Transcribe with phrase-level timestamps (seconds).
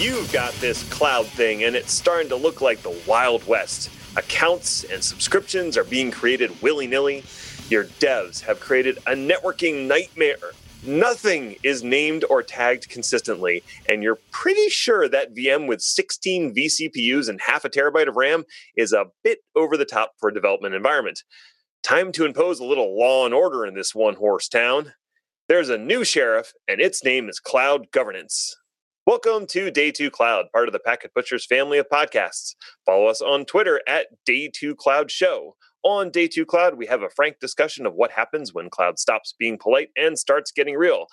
[0.00, 4.82] you've got this cloud thing and it's starting to look like the Wild West, accounts
[4.84, 7.22] and subscriptions are being created willy nilly.
[7.68, 10.38] Your devs have created a networking nightmare.
[10.82, 17.28] Nothing is named or tagged consistently, and you're pretty sure that VM with 16 vCPUs
[17.28, 18.44] and half a terabyte of RAM
[18.76, 21.22] is a bit over the top for a development environment.
[21.82, 24.94] Time to impose a little law and order in this one horse town.
[25.46, 28.56] There's a new sheriff, and its name is Cloud Governance.
[29.10, 32.54] Welcome to Day 2 Cloud, part of the Packet Pushers family of podcasts.
[32.86, 35.56] Follow us on Twitter at Day 2 Cloud Show.
[35.82, 39.34] On Day 2 Cloud, we have a frank discussion of what happens when cloud stops
[39.36, 41.06] being polite and starts getting real.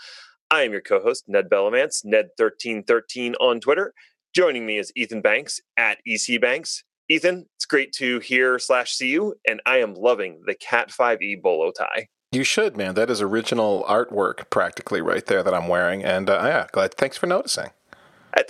[0.51, 3.95] I am your co host, Ned Bellavance, Ned1313 on Twitter.
[4.31, 6.84] Joining me is Ethan Banks at EC Banks.
[7.09, 11.41] Ethan, it's great to hear slash see you, and I am loving the Cat 5e
[11.41, 12.09] bolo tie.
[12.31, 12.93] You should, man.
[12.93, 16.03] That is original artwork practically right there that I'm wearing.
[16.03, 16.93] And uh, yeah, glad.
[16.93, 17.71] Thanks for noticing.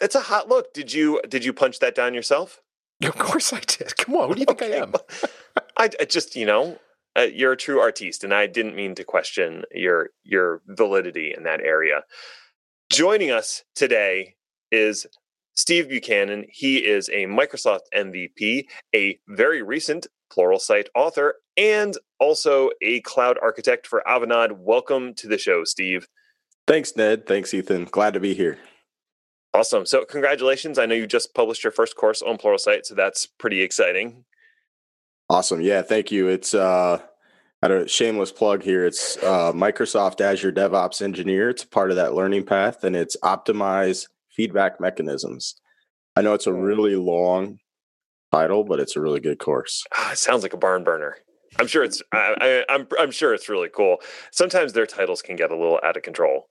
[0.02, 0.74] It's a hot look.
[0.74, 2.62] Did you did you punch that down yourself?
[3.04, 3.96] Of course I did.
[3.98, 4.80] Come on, who do you think okay.
[4.80, 4.94] I am?
[5.78, 6.80] I, I, just, you know,
[7.16, 11.44] uh, you're a true artiste, and I didn't mean to question your your validity in
[11.44, 12.04] that area.
[12.92, 14.36] Joining us today
[14.72, 15.06] is
[15.56, 16.46] Steve Buchanan.
[16.50, 23.38] He is a Microsoft MVP, a very recent Plural Pluralsight author, and also a cloud
[23.42, 24.58] architect for Avanade.
[24.58, 26.08] Welcome to the show, Steve.
[26.68, 27.26] Thanks, Ned.
[27.26, 27.86] Thanks, Ethan.
[27.86, 28.58] Glad to be here.
[29.54, 29.86] Awesome.
[29.86, 30.78] So, congratulations.
[30.78, 34.26] I know you just published your first course on Pluralsight, so that's pretty exciting.
[35.30, 35.62] Awesome.
[35.62, 36.28] Yeah, thank you.
[36.28, 37.02] It's uh
[37.62, 38.86] at a shameless plug here.
[38.86, 41.50] It's uh, Microsoft Azure DevOps Engineer.
[41.50, 45.56] It's part of that learning path, and it's optimize feedback mechanisms.
[46.16, 47.60] I know it's a really long
[48.32, 49.84] title, but it's a really good course.
[49.96, 51.18] Ah, it sounds like a barn burner.
[51.60, 52.02] I'm sure it's.
[52.12, 52.88] I, I, I'm.
[53.00, 53.98] I'm sure it's really cool.
[54.32, 56.48] Sometimes their titles can get a little out of control.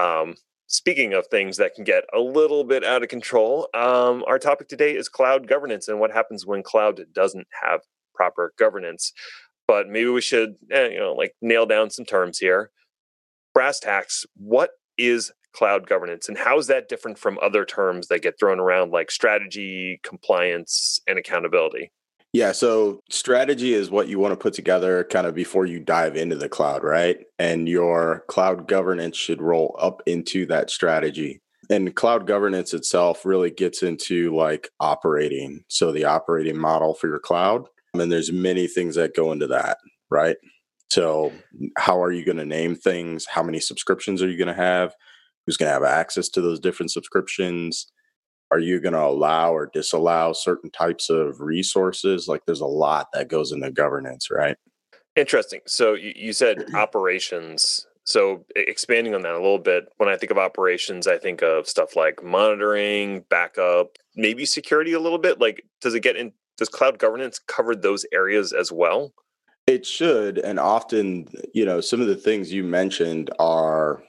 [0.00, 0.36] Um,
[0.72, 4.68] Speaking of things that can get a little bit out of control, um, our topic
[4.68, 7.80] today is cloud governance and what happens when cloud doesn't have
[8.14, 9.12] proper governance.
[9.68, 12.70] But maybe we should, eh, you know, like nail down some terms here.
[13.52, 14.24] Brass tacks.
[14.34, 18.58] What is cloud governance, and how is that different from other terms that get thrown
[18.58, 21.92] around like strategy, compliance, and accountability?
[22.32, 26.16] Yeah, so strategy is what you want to put together kind of before you dive
[26.16, 27.18] into the cloud, right?
[27.38, 31.42] And your cloud governance should roll up into that strategy.
[31.68, 35.62] And cloud governance itself really gets into like operating.
[35.68, 37.68] So the operating model for your cloud.
[37.92, 39.76] And there's many things that go into that,
[40.10, 40.36] right?
[40.90, 41.32] So
[41.76, 43.26] how are you going to name things?
[43.26, 44.94] How many subscriptions are you going to have?
[45.46, 47.92] Who's going to have access to those different subscriptions?
[48.52, 52.28] Are you going to allow or disallow certain types of resources?
[52.28, 54.56] Like there's a lot that goes into governance right?
[55.16, 55.60] Interesting.
[55.66, 57.86] So you, said operations.
[58.04, 61.68] So expanding on that a little bit when i think of operations i think of
[61.68, 65.40] stuff like monitoring backup maybe security a little bit.
[65.40, 69.12] Like does it get in does cloud governance cover those areas as well?
[69.66, 74.02] It should and often you know some of the things you mentioned are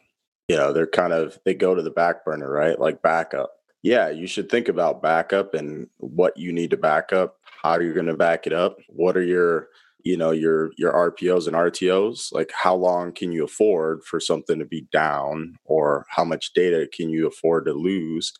[0.48, 2.80] you know they're kind of they go to the back burner right?
[2.80, 3.52] Like backup
[3.84, 7.82] yeah, you should think about backup and what you need to back up, how are
[7.82, 9.68] you're going to back it up, what are your
[10.04, 14.60] you know your your RPOs and RTOs like how long can you afford for something
[14.60, 18.34] to be down or how much data can you afford to lose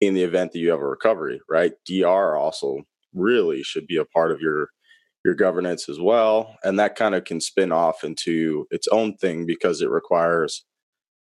[0.00, 1.72] in the event that you have a recovery right?
[1.86, 2.82] DR also
[3.14, 4.68] really should be a part of your
[5.24, 9.46] your governance as well and that kind of can spin off into its own thing
[9.46, 10.66] because it requires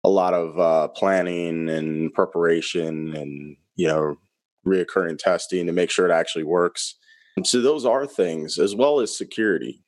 [0.06, 4.16] a lot of uh, planning and preparation and you know
[4.64, 6.94] reoccurring testing to make sure it actually works.
[7.36, 9.82] And so those are things as well as security.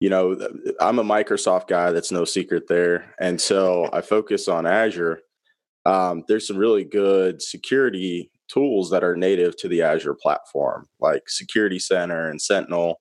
[0.00, 0.36] You know
[0.80, 5.20] i'm a microsoft guy that's no secret there and so i focus on azure.
[5.86, 11.22] Um, there's some really good security tools that are native to the azure platform like
[11.28, 13.00] security center and sentinel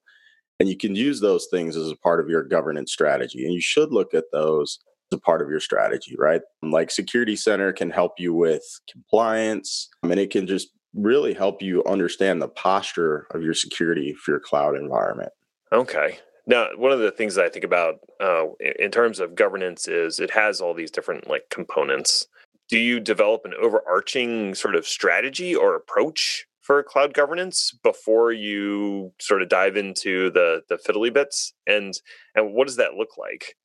[0.60, 3.62] and you can use those things as a part of your governance strategy and you
[3.62, 4.80] should look at those
[5.14, 6.42] a part of your strategy, right?
[6.62, 11.62] Like Security Center can help you with compliance, I and it can just really help
[11.62, 15.32] you understand the posture of your security for your cloud environment.
[15.72, 16.20] Okay.
[16.46, 18.46] Now, one of the things that I think about uh,
[18.80, 22.28] in terms of governance is it has all these different like components.
[22.70, 29.14] Do you develop an overarching sort of strategy or approach for cloud governance before you
[29.20, 31.54] sort of dive into the the fiddly bits?
[31.66, 31.94] And
[32.36, 33.56] and what does that look like?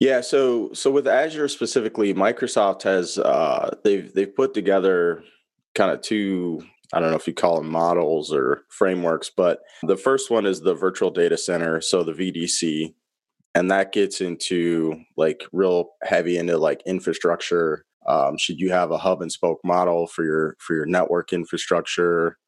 [0.00, 5.24] Yeah, so so with Azure specifically, Microsoft has uh, they've they've put together
[5.74, 6.62] kind of two
[6.92, 10.60] I don't know if you call them models or frameworks, but the first one is
[10.60, 12.94] the virtual data center, so the VDC,
[13.54, 18.98] and that gets into like real heavy into like infrastructure Um, should you have a
[18.98, 22.38] hub and spoke model for your for your network infrastructure?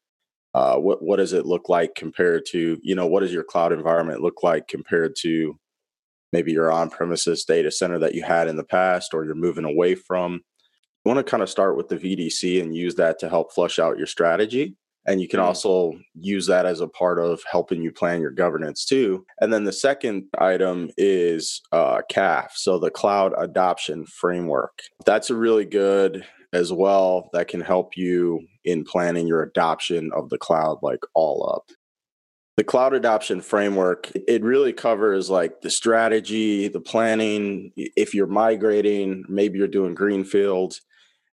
[0.55, 3.73] Uh, what what does it look like compared to you know what does your cloud
[3.73, 5.57] environment look like compared to
[6.31, 9.65] maybe your on premises data center that you had in the past or you're moving
[9.65, 10.41] away from?
[11.03, 13.79] You want to kind of start with the VDC and use that to help flush
[13.79, 14.75] out your strategy.
[15.07, 15.47] And you can mm-hmm.
[15.47, 19.25] also use that as a part of helping you plan your governance too.
[19.39, 24.79] And then the second item is uh, CAF, so the Cloud Adoption Framework.
[25.05, 26.23] That's a really good
[26.53, 31.49] as well that can help you in planning your adoption of the cloud like all
[31.55, 31.75] up.
[32.61, 39.25] The cloud adoption framework, it really covers like the strategy, the planning, if you're migrating,
[39.27, 40.79] maybe you're doing greenfield,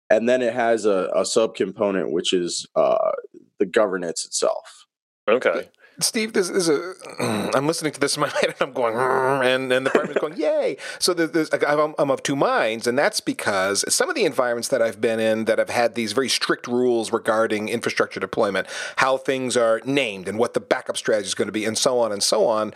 [0.09, 3.11] and then it has a, a subcomponent which is uh,
[3.59, 4.87] the governance itself.
[5.29, 5.69] Okay.
[5.99, 6.95] Steve, this is a.
[7.55, 10.21] I'm listening to this in my head, and I'm going, mm, and and the department's
[10.21, 10.77] going, yay!
[10.99, 14.83] So there's, I'm, I'm of two minds, and that's because some of the environments that
[14.83, 18.67] I've been in that have had these very strict rules regarding infrastructure deployment,
[18.97, 21.99] how things are named, and what the backup strategy is going to be, and so
[21.99, 22.75] on and so on,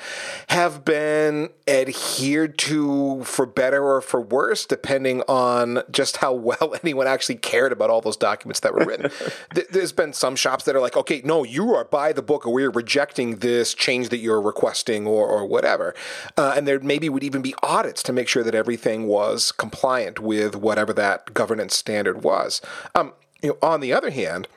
[0.48, 7.06] have been adhered to for better or for worse, depending on just how well anyone
[7.06, 9.10] actually cared about all those documents that were written.
[9.70, 12.52] there's been some shops that are like, okay, no, you are by the book, or
[12.52, 15.94] we're rejecting this change that you're requesting or, or whatever.
[16.36, 20.20] Uh, and there maybe would even be audits to make sure that everything was compliant
[20.20, 22.60] with whatever that governance standard was.
[22.94, 23.12] Um,
[23.42, 24.48] you know, on the other hand,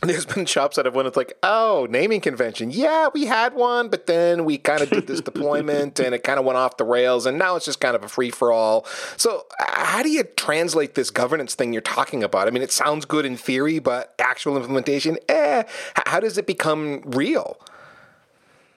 [0.02, 2.70] there's been shops that have went, it's like, oh, naming convention.
[2.70, 6.38] Yeah, we had one, but then we kind of did this deployment and it kind
[6.38, 8.86] of went off the rails, and now it's just kind of a free for all.
[9.18, 12.48] So, how do you translate this governance thing you're talking about?
[12.48, 15.64] I mean, it sounds good in theory, but actual implementation, eh,
[16.06, 17.58] how does it become real?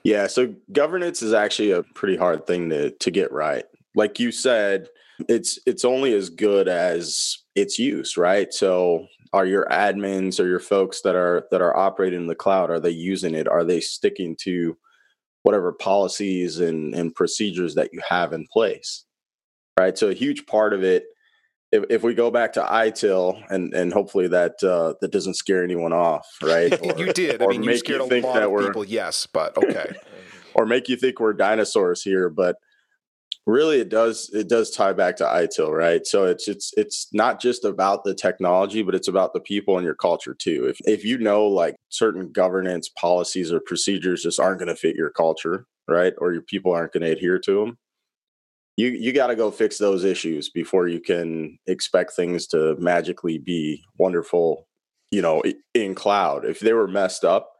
[0.04, 3.64] Yeah, so governance is actually a pretty hard thing to to get right.
[3.94, 4.88] Like you said,
[5.28, 8.52] it's it's only as good as its use, right?
[8.52, 12.70] So are your admins or your folks that are that are operating in the cloud
[12.70, 13.48] are they using it?
[13.48, 14.76] Are they sticking to
[15.42, 19.04] whatever policies and and procedures that you have in place?
[19.78, 19.96] Right?
[19.96, 21.04] So a huge part of it
[21.74, 25.64] if, if we go back to ITIL and and hopefully that uh, that doesn't scare
[25.64, 26.72] anyone off, right?
[26.80, 27.42] Or, you did.
[27.42, 28.84] I mean, you scared you a lot of people.
[28.84, 29.94] Yes, but okay.
[30.54, 32.56] or make you think we're dinosaurs here, but
[33.46, 36.06] really it does it does tie back to ITIL, right?
[36.06, 39.84] So it's it's it's not just about the technology, but it's about the people and
[39.84, 40.66] your culture too.
[40.66, 44.94] If if you know like certain governance policies or procedures just aren't going to fit
[44.94, 46.14] your culture, right?
[46.18, 47.78] Or your people aren't going to adhere to them,
[48.76, 53.38] you you got to go fix those issues before you can expect things to magically
[53.38, 54.66] be wonderful
[55.10, 55.42] you know
[55.74, 57.52] in cloud if they were messed up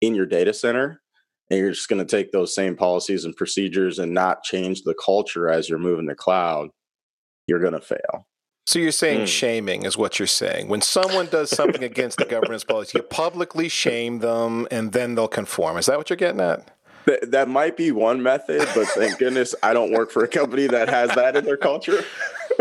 [0.00, 1.00] in your data center
[1.50, 4.94] and you're just going to take those same policies and procedures and not change the
[4.94, 6.68] culture as you're moving to cloud
[7.46, 8.26] you're going to fail
[8.64, 9.26] so you're saying mm.
[9.26, 10.68] shaming is what you're saying.
[10.68, 15.26] When someone does something against the governance policy, you publicly shame them and then they'll
[15.26, 15.78] conform.
[15.78, 16.70] Is that what you're getting at?
[17.06, 20.66] That, that might be one method, but thank goodness I don't work for a company
[20.68, 22.04] that has that in their culture.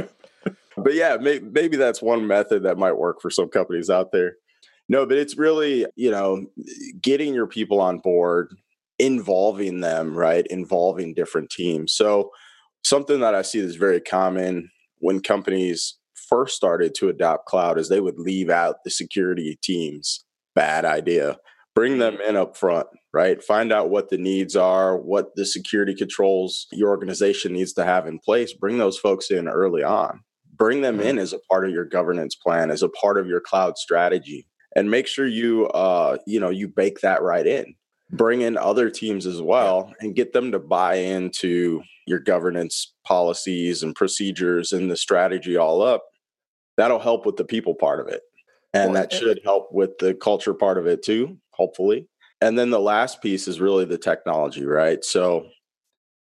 [0.77, 4.37] but yeah, may, maybe that's one method that might work for some companies out there.
[4.89, 6.47] No, but it's really, you know,
[7.01, 8.53] getting your people on board,
[8.99, 10.45] involving them, right?
[10.47, 11.93] Involving different teams.
[11.93, 12.31] So,
[12.83, 15.97] something that I see is very common when companies
[16.31, 20.25] first started to adopt cloud is they would leave out the security teams.
[20.55, 21.37] Bad idea.
[21.73, 23.43] Bring them in up front right?
[23.43, 28.07] Find out what the needs are, what the security controls your organization needs to have
[28.07, 28.53] in place.
[28.53, 30.21] Bring those folks in early on.
[30.53, 31.19] Bring them in mm-hmm.
[31.19, 34.91] as a part of your governance plan, as a part of your cloud strategy, and
[34.91, 37.75] make sure you, uh, you know, you bake that right in.
[38.11, 43.83] Bring in other teams as well, and get them to buy into your governance policies
[43.83, 46.03] and procedures and the strategy all up.
[46.77, 48.21] That'll help with the people part of it,
[48.73, 51.37] and well, that should help with the culture part of it too.
[51.61, 52.07] Hopefully,
[52.41, 55.03] and then the last piece is really the technology, right?
[55.03, 55.47] So,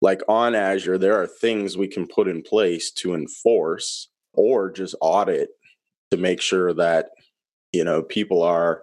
[0.03, 4.95] like on Azure, there are things we can put in place to enforce or just
[5.01, 5.51] audit
[6.11, 7.11] to make sure that
[7.73, 8.83] you know people are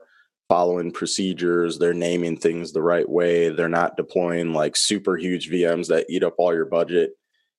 [0.49, 5.87] following procedures they're naming things the right way they're not deploying like super huge vms
[5.87, 7.11] that eat up all your budget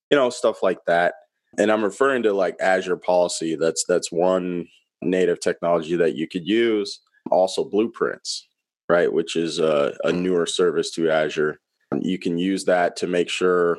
[0.09, 1.13] you know stuff like that.
[1.57, 3.55] And i'm referring to like azure policy.
[3.55, 4.67] That's that's one
[5.01, 6.99] native technology that you could use.
[7.31, 8.47] Also blueprints
[8.89, 9.13] right?
[9.13, 11.59] Which is a, a newer service to Azure.
[12.01, 13.77] You can use that to make sure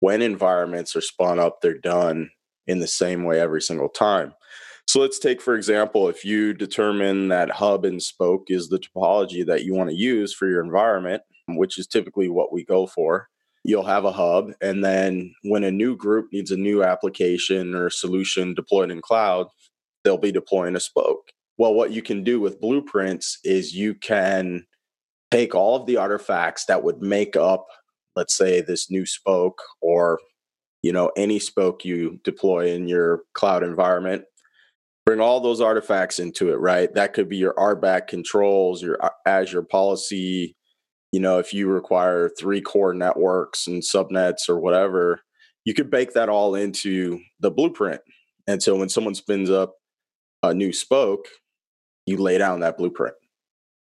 [0.00, 2.30] when environments are spun up, they're done
[2.66, 4.34] in the same way every single time.
[4.88, 9.46] So let's take, for example, if you determine that hub and spoke is the topology
[9.46, 13.28] that you want to use for your environment, which is typically what we go for,
[13.64, 14.50] you'll have a hub.
[14.60, 19.46] And then when a new group needs a new application or solution deployed in cloud,
[20.02, 21.30] they'll be deploying a spoke.
[21.58, 24.64] Well, what you can do with blueprints is you can
[25.30, 27.66] take all of the artifacts that would make up,
[28.16, 30.18] let's say, this new spoke or
[30.82, 34.24] you know any spoke you deploy in your cloud environment
[35.06, 36.92] bring all those artifacts into it right?
[36.94, 40.56] That could be your RBAC controls your uh, azure policy
[41.12, 45.20] you know if you require three core networks and subnets or whatever
[45.64, 48.00] you could bake that all into the blueprint.
[48.48, 49.74] And so when someone spins up
[50.42, 51.26] a new spoke
[52.06, 53.14] you lay down that blueprint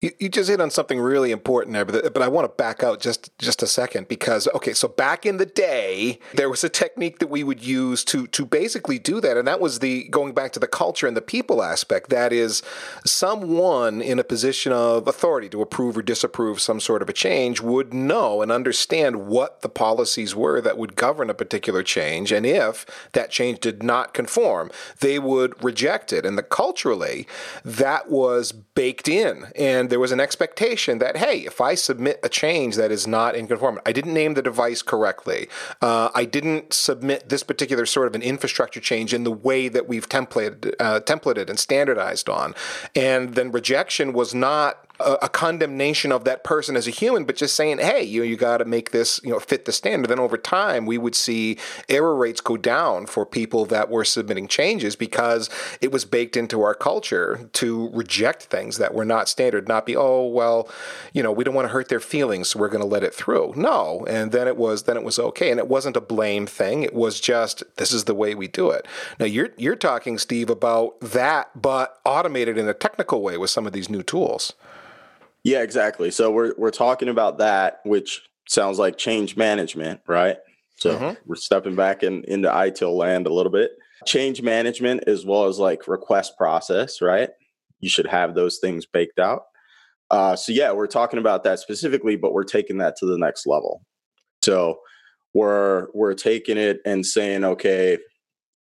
[0.00, 2.82] you, you just hit on something really important there, but, but I want to back
[2.82, 6.68] out just just a second because okay, so back in the day, there was a
[6.68, 10.32] technique that we would use to to basically do that, and that was the going
[10.32, 12.08] back to the culture and the people aspect.
[12.08, 12.62] That is,
[13.04, 17.60] someone in a position of authority to approve or disapprove some sort of a change
[17.60, 22.46] would know and understand what the policies were that would govern a particular change, and
[22.46, 26.24] if that change did not conform, they would reject it.
[26.24, 27.26] And the culturally,
[27.64, 32.28] that was baked in and there was an expectation that, hey, if I submit a
[32.28, 35.48] change that is not in conformity, I didn't name the device correctly,
[35.82, 39.88] uh, I didn't submit this particular sort of an infrastructure change in the way that
[39.88, 42.54] we've templated, uh, templated and standardized on,
[42.94, 47.36] and then rejection was not a, a condemnation of that person as a human, but
[47.36, 50.08] just saying, hey, you you got to make this you know fit the standard.
[50.08, 54.48] Then over time, we would see error rates go down for people that were submitting
[54.48, 59.68] changes because it was baked into our culture to reject things that were not standard,
[59.68, 60.68] not be oh well,
[61.12, 63.14] you know we don't want to hurt their feelings, so we're going to let it
[63.14, 63.54] through.
[63.56, 66.82] No, and then it was then it was okay, and it wasn't a blame thing.
[66.82, 68.86] It was just this is the way we do it.
[69.18, 73.66] Now you're you're talking, Steve, about that, but automated in a technical way with some
[73.66, 74.52] of these new tools.
[75.44, 76.10] Yeah, exactly.
[76.10, 80.36] So we're we're talking about that, which sounds like change management, right?
[80.76, 81.14] So mm-hmm.
[81.26, 83.72] we're stepping back in into ITIL land a little bit.
[84.06, 87.30] Change management as well as like request process, right?
[87.80, 89.42] You should have those things baked out.
[90.10, 93.46] Uh, so yeah, we're talking about that specifically, but we're taking that to the next
[93.46, 93.82] level.
[94.42, 94.80] So
[95.34, 97.98] we're we're taking it and saying, okay,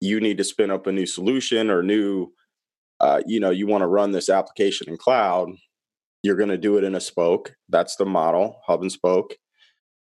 [0.00, 2.33] you need to spin up a new solution or new,
[3.00, 5.50] uh, you know, you want to run this application in cloud
[6.26, 7.54] you're going to do it in a spoke.
[7.68, 9.37] That's the model, hub and spoke.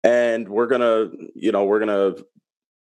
[0.03, 2.23] And we're going to, you know, we're going to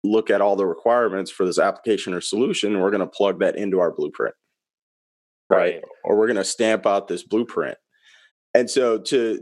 [0.02, 2.72] look at all the requirements for this application or solution.
[2.72, 4.34] And we're going to plug that into our blueprint.
[5.48, 5.74] Right.
[5.74, 5.82] right.
[6.02, 7.78] Or we're going to stamp out this blueprint.
[8.52, 9.40] And so to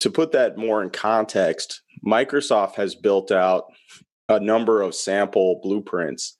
[0.00, 3.64] to put that more in context, Microsoft has built out
[4.28, 6.38] a number of sample blueprints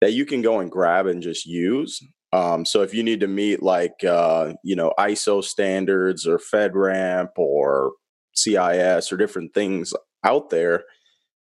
[0.00, 2.00] that you can go and grab and just use
[2.34, 7.30] um, so if you need to meet like uh, you know ISO standards or FedRAMP
[7.36, 7.92] or
[8.34, 10.82] CIS or different things out there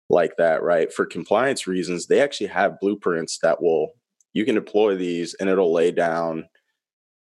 [0.09, 0.92] like that, right?
[0.92, 3.92] For compliance reasons, they actually have blueprints that will
[4.32, 6.47] you can deploy these and it'll lay down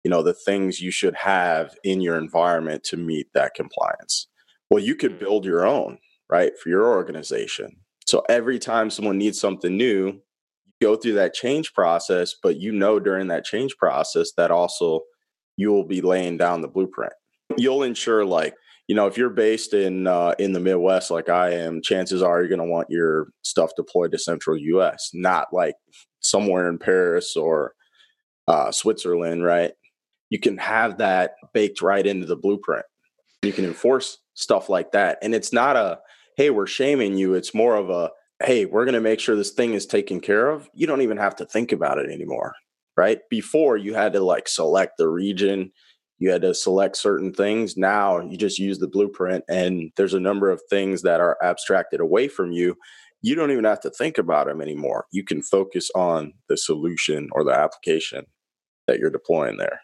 [0.02, 4.26] you know the things you should have in your environment to meet that compliance.
[4.70, 5.20] Well, you could mm.
[5.20, 7.76] build your own, right, for your organization.
[8.06, 10.20] So every time someone needs something new,
[10.82, 15.00] go through that change process, but you know during that change process that also
[15.56, 17.12] you will be laying down the blueprint.
[17.56, 18.54] You'll ensure like
[18.88, 22.40] you know if you're based in uh, in the Midwest like I am, chances are
[22.40, 25.76] you're going to want your stuff deployed to Central U.S., not like
[26.20, 27.74] somewhere in Paris or
[28.48, 29.72] uh, Switzerland, right?
[30.30, 32.86] You can have that baked right into the blueprint.
[33.42, 36.00] You can enforce stuff like that, and it's not a
[36.36, 37.34] hey we're shaming you.
[37.34, 38.10] It's more of a
[38.44, 41.16] hey, we're going to make sure this thing is taken care of, you don't even
[41.16, 42.54] have to think about it anymore,
[42.96, 43.20] right?
[43.30, 45.72] Before you had to like select the region,
[46.18, 47.76] you had to select certain things.
[47.76, 52.00] Now you just use the blueprint, and there's a number of things that are abstracted
[52.00, 52.76] away from you.
[53.22, 55.06] You don't even have to think about them anymore.
[55.12, 58.26] You can focus on the solution or the application
[58.86, 59.80] that you're deploying there.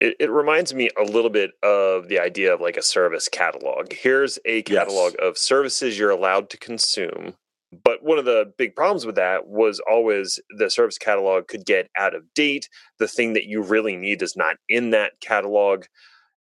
[0.00, 3.92] It, it, reminds me a little bit of the idea of like a service catalog.
[3.92, 5.28] Here's a catalog yes.
[5.28, 7.34] of services you're allowed to consume
[7.72, 11.88] but one of the big problems with that was always the service catalog could get
[11.98, 12.68] out of date.
[12.98, 15.84] The thing that you really need is not in that catalog.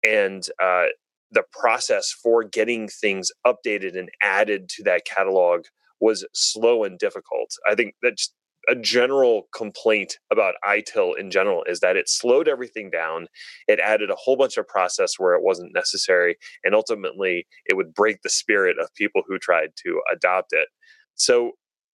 [0.07, 0.87] And uh,
[1.31, 5.65] the process for getting things updated and added to that catalog
[6.01, 7.51] was slow and difficult.
[7.69, 8.33] I think that's
[8.69, 13.27] a general complaint about ITIL in general is that it slowed everything down.
[13.67, 16.37] It added a whole bunch of process where it wasn't necessary.
[16.63, 20.69] And ultimately, it would break the spirit of people who tried to adopt it.
[21.15, 21.53] So,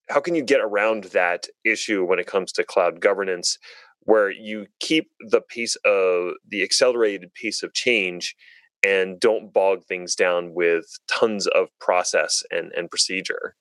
[0.09, 3.59] how can you get around that issue when it comes to cloud governance,
[4.01, 8.35] where you keep the piece of the accelerated pace of change
[8.83, 13.55] and don't bog things down with tons of process and, and procedure.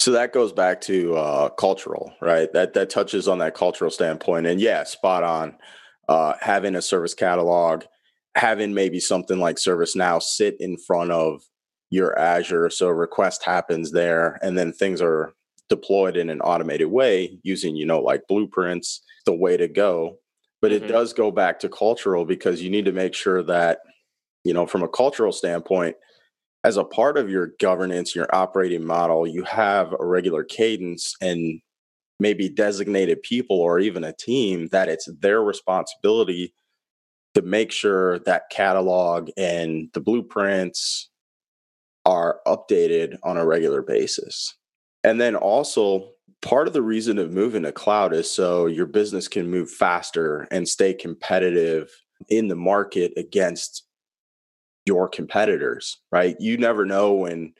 [0.00, 2.52] So that goes back to uh, cultural, right?
[2.52, 5.56] That that touches on that cultural standpoint, and yeah, spot on.
[6.08, 7.84] Uh, having a service catalog,
[8.34, 11.42] having maybe something like ServiceNow sit in front of
[11.90, 15.32] your Azure, so request happens there, and then things are
[15.68, 20.18] deployed in an automated way using, you know, like blueprints, the way to go.
[20.60, 20.84] But mm-hmm.
[20.84, 23.80] it does go back to cultural because you need to make sure that,
[24.44, 25.96] you know, from a cultural standpoint,
[26.64, 31.60] as a part of your governance, your operating model, you have a regular cadence and
[32.20, 36.52] maybe designated people or even a team that it's their responsibility
[37.34, 41.10] to make sure that catalog and the blueprints
[42.08, 44.56] are updated on a regular basis.
[45.04, 46.08] And then also,
[46.40, 50.48] part of the reason of moving to cloud is so your business can move faster
[50.50, 51.90] and stay competitive
[52.30, 53.84] in the market against
[54.86, 56.34] your competitors, right?
[56.40, 57.52] You never know when,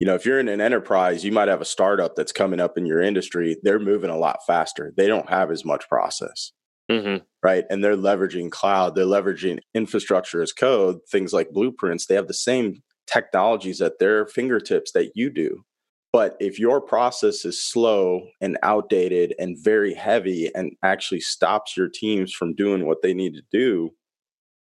[0.00, 2.78] you know, if you're in an enterprise, you might have a startup that's coming up
[2.78, 3.58] in your industry.
[3.62, 4.94] They're moving a lot faster.
[4.96, 6.52] They don't have as much process,
[6.90, 7.22] mm-hmm.
[7.42, 7.64] right?
[7.68, 12.06] And they're leveraging cloud, they're leveraging infrastructure as code, things like blueprints.
[12.06, 15.64] They have the same technologies at their fingertips that you do.
[16.12, 21.88] But if your process is slow and outdated and very heavy and actually stops your
[21.88, 23.90] teams from doing what they need to do,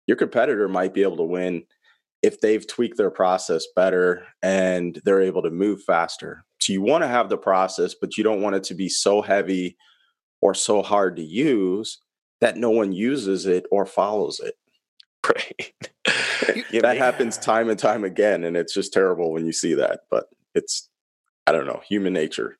[0.08, 1.64] your competitor might be able to win
[2.24, 6.44] if they've tweaked their process better and they're able to move faster.
[6.60, 9.22] So you want to have the process, but you don't want it to be so
[9.22, 9.78] heavy
[10.42, 12.00] or so hard to use
[12.42, 14.56] that no one uses it or follows it.
[15.28, 15.74] Right.
[16.82, 18.44] that happens time and time again.
[18.44, 20.90] And it's just terrible when you see that, but it's,
[21.48, 22.58] I don't know, human nature.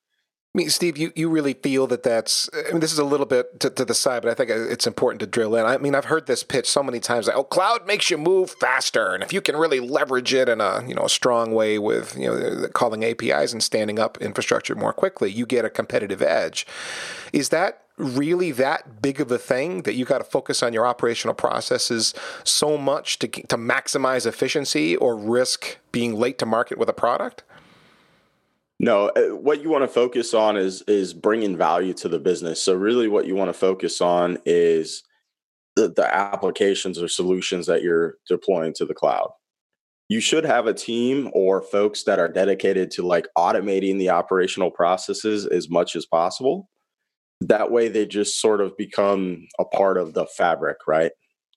[0.56, 3.26] I mean, Steve, you, you really feel that that's, I mean, this is a little
[3.26, 5.66] bit to, to, the side, but I think it's important to drill in.
[5.66, 8.52] I mean, I've heard this pitch so many times like, oh, cloud makes you move
[8.52, 9.14] faster.
[9.14, 12.18] And if you can really leverage it in a, you know, a strong way with,
[12.18, 16.66] you know, calling APIs and standing up infrastructure more quickly, you get a competitive edge.
[17.34, 20.86] Is that really that big of a thing that you got to focus on your
[20.86, 26.90] operational processes so much to, to maximize efficiency or risk being late to market with
[26.90, 27.44] a product?
[28.80, 32.62] No, uh, what you want to focus on is is bringing value to the business.
[32.62, 35.04] So really, what you want to focus on is
[35.78, 39.32] the, the applications or solutions that you're deploying to the cloud.
[40.10, 44.72] You should have a team or folks that are dedicated to like automating the operational
[44.72, 46.70] processes as much as possible.
[47.42, 51.12] That way, they just sort of become a part of the fabric, right?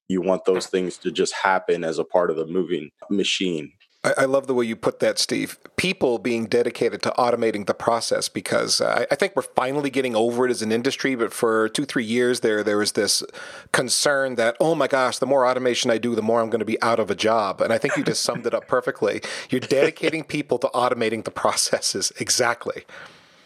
[0.08, 3.72] You want those things to just happen as a part of the moving machine.
[4.04, 5.58] I, I, love the way you put that, Steve.
[5.76, 10.14] People being dedicated to automating the process because uh, I, I, think we're finally getting
[10.14, 11.16] over it as an industry.
[11.16, 13.24] But for two, three years there, there was this
[13.72, 16.64] concern that, oh my gosh, the more automation I do, the more I'm going to
[16.64, 17.60] be out of a job.
[17.60, 19.20] And I think you just summed it up perfectly.
[19.50, 22.12] You're dedicating people to automating the processes.
[22.20, 22.84] Exactly.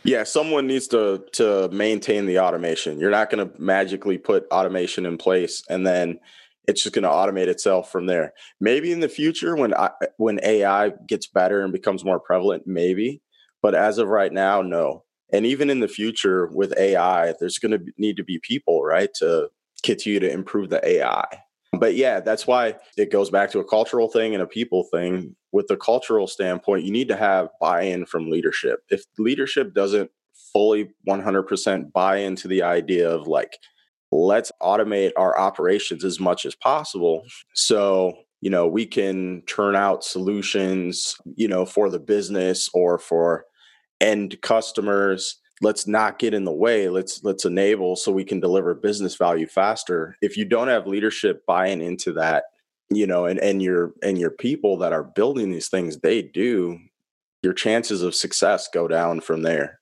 [0.04, 2.98] Yeah, someone needs to to maintain the automation.
[2.98, 6.18] You're not going to magically put automation in place and then
[6.68, 8.32] it's just going to automate itself from there.
[8.60, 13.20] Maybe in the future when I, when AI gets better and becomes more prevalent, maybe.
[13.62, 15.04] But as of right now, no.
[15.32, 19.08] And even in the future with AI, there's going to need to be people, right,
[19.14, 19.48] to
[19.82, 21.24] continue to improve the AI.
[21.72, 25.34] But yeah, that's why it goes back to a cultural thing and a people thing.
[25.52, 28.80] With the cultural standpoint, you need to have buy in from leadership.
[28.90, 30.10] If leadership doesn't
[30.52, 33.58] fully 100% buy into the idea of like,
[34.12, 40.04] let's automate our operations as much as possible so you know we can turn out
[40.04, 43.46] solutions you know for the business or for
[44.00, 48.74] end customers let's not get in the way let's let's enable so we can deliver
[48.74, 52.44] business value faster if you don't have leadership buying into that
[52.90, 56.78] you know and and your and your people that are building these things they do
[57.42, 59.80] your chances of success go down from there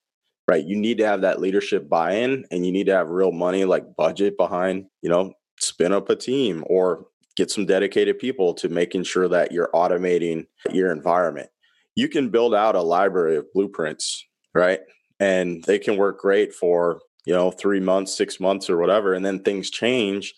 [0.50, 0.66] right?
[0.66, 3.64] You need to have that leadership buy in and you need to have real money,
[3.64, 8.68] like budget behind, you know, spin up a team or get some dedicated people to
[8.68, 11.48] making sure that you're automating your environment.
[11.94, 14.80] You can build out a library of blueprints, right?
[15.20, 19.12] And they can work great for, you know, three months, six months, or whatever.
[19.14, 20.34] And then things change.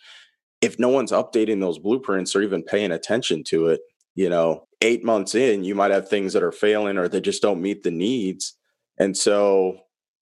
[0.61, 3.81] If no one's updating those blueprints or even paying attention to it,
[4.15, 7.43] you know, eight months in, you might have things that are failing or they just
[7.43, 8.55] don't meet the needs.
[8.99, 9.79] And so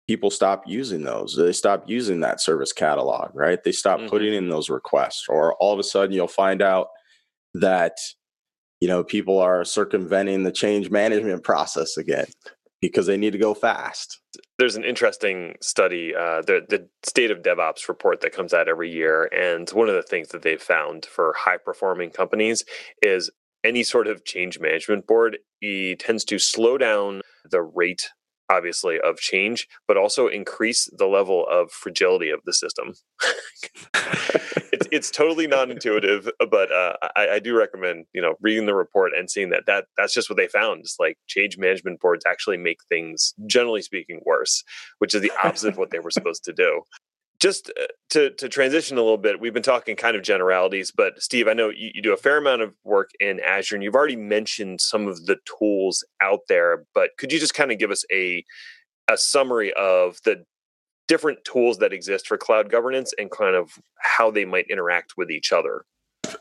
[0.06, 1.36] people stop using those.
[1.36, 3.62] They stop using that service catalog, right?
[3.62, 4.08] They stop mm-hmm.
[4.08, 6.88] putting in those requests, or all of a sudden you'll find out
[7.54, 7.96] that
[8.80, 12.26] you know people are circumventing the change management process again.
[12.82, 14.20] Because they need to go fast.
[14.58, 18.90] There's an interesting study, uh, the the state of DevOps report that comes out every
[18.90, 22.64] year, and one of the things that they've found for high performing companies
[23.00, 23.30] is
[23.64, 28.10] any sort of change management board it tends to slow down the rate
[28.50, 32.94] obviously of change but also increase the level of fragility of the system
[34.82, 39.12] it's, it's totally non-intuitive but uh, I, I, do recommend you know reading the report
[39.16, 42.56] and seeing that that that's just what they found it's like change management boards actually
[42.56, 44.62] make things generally speaking worse
[44.98, 46.82] which is the opposite of what they were supposed to do
[47.42, 51.20] just uh, to to transition a little bit, we've been talking kind of generalities, but
[51.20, 53.96] Steve, I know you, you, do a fair amount of work in Azure, and you've
[53.96, 56.84] already mentioned some of the tools out there.
[56.94, 58.44] But could you just kind of give us a
[59.08, 60.44] a summary of the
[61.12, 65.30] different tools that exist for cloud governance and kind of how they might interact with
[65.30, 65.84] each other?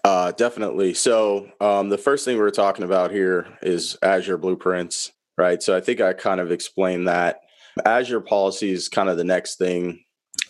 [0.05, 0.93] Uh, definitely.
[0.93, 5.61] So um, the first thing we're talking about here is Azure Blueprints, right?
[5.61, 7.41] So I think I kind of explained that.
[7.85, 9.99] Azure policy is kind of the next thing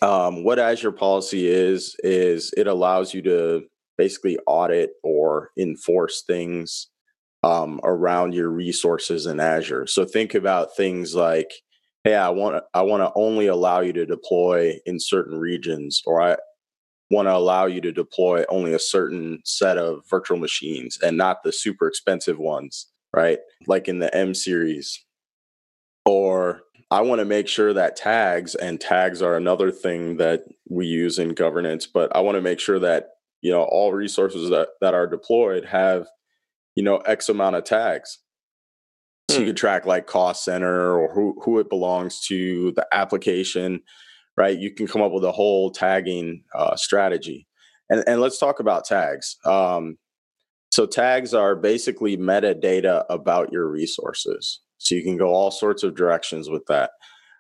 [0.02, 3.64] um, what Azure policy is, is it allows you to
[3.98, 6.88] basically audit or enforce things
[7.44, 9.88] um, around your resources in Azure.
[9.88, 11.52] So think about things like,
[12.04, 16.22] hey, I want I want to only allow you to deploy in certain regions, or
[16.22, 16.38] I
[17.10, 21.44] want to allow you to deploy only a certain set of virtual machines and not
[21.44, 23.40] the super expensive ones, right?
[23.68, 25.04] Like in the M series.
[26.06, 30.88] Or I want to make sure that tags and tags are another thing that we
[30.88, 33.10] use in governance, but I want to make sure that
[33.42, 36.08] you know all resources that, that are deployed have
[36.76, 38.20] you know X amount of tags.
[39.32, 39.50] So you hmm.
[39.50, 43.82] can track like cost center or who, who it belongs to, the application,
[44.38, 44.58] right?
[44.58, 47.48] You can come up with a whole tagging uh, strategy.
[47.90, 49.38] And, and let's talk about tags.
[49.46, 49.98] Um,
[50.72, 54.62] so tags are basically metadata about your resources.
[54.78, 56.92] So you can go all sorts of directions with that.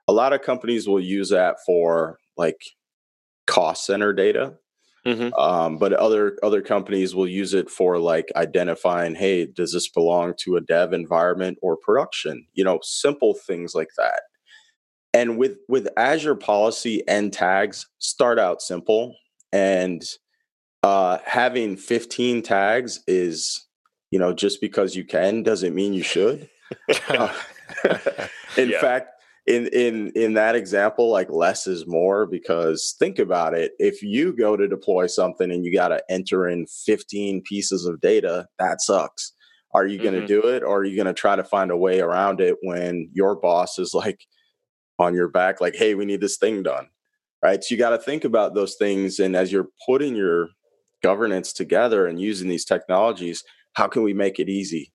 [0.07, 2.61] A lot of companies will use that for like
[3.47, 4.55] cost center data.
[5.05, 5.33] Mm-hmm.
[5.33, 10.35] Um, but other other companies will use it for like identifying, hey, does this belong
[10.41, 12.45] to a dev environment or production?
[12.53, 14.21] You know, simple things like that.
[15.13, 19.15] And with with Azure policy and tags, start out simple.
[19.51, 20.03] And
[20.83, 23.67] uh, having 15 tags is,
[24.11, 26.49] you know, just because you can doesn't mean you should.
[28.57, 28.79] in yeah.
[28.79, 33.71] fact, in in in that example, like less is more because think about it.
[33.79, 38.01] If you go to deploy something and you got to enter in 15 pieces of
[38.01, 39.33] data, that sucks.
[39.73, 40.27] Are you going to mm-hmm.
[40.27, 43.09] do it, or are you going to try to find a way around it when
[43.13, 44.25] your boss is like
[44.99, 46.87] on your back, like, "Hey, we need this thing done."
[47.43, 47.63] Right.
[47.63, 50.49] So you got to think about those things, and as you're putting your
[51.01, 54.91] governance together and using these technologies, how can we make it easy?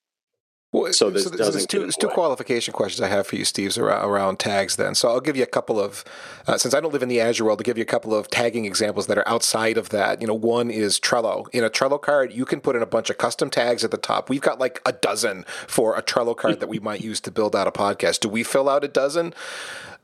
[0.77, 3.79] Well, so, this so there's, two, there's two qualification questions I have for you, Steve,
[3.79, 4.77] around, around tags.
[4.77, 6.05] Then, so I'll give you a couple of,
[6.47, 8.29] uh, since I don't live in the Azure world, to give you a couple of
[8.29, 10.21] tagging examples that are outside of that.
[10.21, 11.47] You know, one is Trello.
[11.55, 13.97] In a Trello card, you can put in a bunch of custom tags at the
[13.97, 14.29] top.
[14.29, 17.57] We've got like a dozen for a Trello card that we might use to build
[17.57, 18.21] out a podcast.
[18.21, 19.33] Do we fill out a dozen?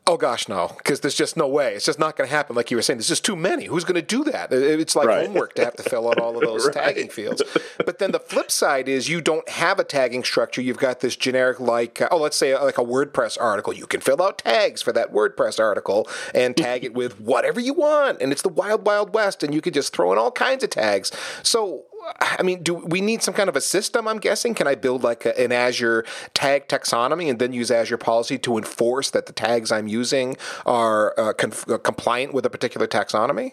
[0.04, 1.74] Oh gosh, no, because there's just no way.
[1.74, 2.56] It's just not going to happen.
[2.56, 3.66] Like you were saying, there's just too many.
[3.66, 4.52] Who's going to do that?
[4.52, 5.24] It's like right.
[5.24, 6.74] homework to have to fill out all of those right.
[6.74, 7.40] tagging fields.
[7.78, 10.60] But then the flip side is you don't have a tagging structure.
[10.60, 13.72] You've got this generic, like uh, oh, let's say uh, like a WordPress article.
[13.72, 17.72] You can fill out tags for that WordPress article and tag it with whatever you
[17.72, 20.64] want, and it's the wild, wild west, and you could just throw in all kinds
[20.64, 21.12] of tags.
[21.44, 21.84] So
[22.20, 24.08] I mean, do we need some kind of a system?
[24.08, 24.54] I'm guessing.
[24.54, 28.58] Can I build like a, an Azure tag taxonomy and then use Azure policy to
[28.58, 30.36] enforce that the tags I'm using
[30.66, 33.52] are uh, conf- uh, compliant with a particular taxonomy?